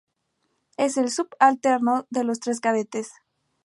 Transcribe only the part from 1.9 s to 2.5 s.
de los